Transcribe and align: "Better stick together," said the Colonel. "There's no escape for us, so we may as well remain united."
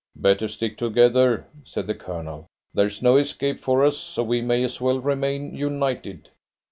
"Better 0.15 0.47
stick 0.47 0.79
together," 0.79 1.45
said 1.63 1.85
the 1.85 1.93
Colonel. 1.93 2.47
"There's 2.73 3.03
no 3.03 3.17
escape 3.17 3.59
for 3.59 3.85
us, 3.85 3.97
so 3.99 4.23
we 4.23 4.41
may 4.41 4.63
as 4.63 4.81
well 4.81 4.97
remain 4.99 5.53
united." 5.55 6.29